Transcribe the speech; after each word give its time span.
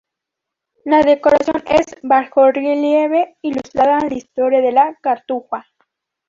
La 0.83 1.03
decoración 1.03 1.61
es 1.67 1.85
en 2.01 2.09
bajorrelieve 2.09 3.37
ilustrando 3.43 4.07
la 4.07 4.15
"Historia 4.15 4.59
de 4.59 4.71
la 4.71 4.97
cartuja". 4.99 5.67